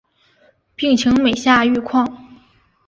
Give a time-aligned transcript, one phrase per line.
[0.75, 2.25] 病情每下愈况